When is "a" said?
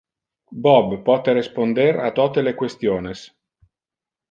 2.07-2.11